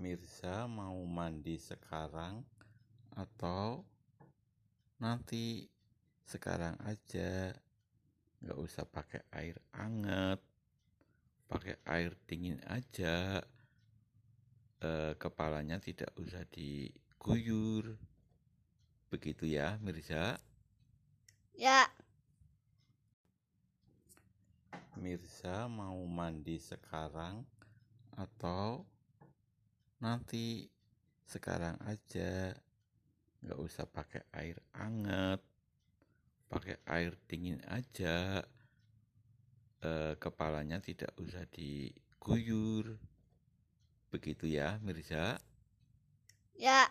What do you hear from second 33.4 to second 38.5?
Nggak usah pakai air anget pakai air dingin aja.